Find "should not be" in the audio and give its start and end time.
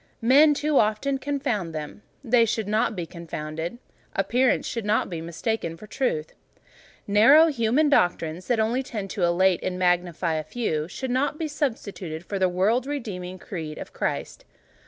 2.43-3.05, 4.65-5.21, 10.87-11.47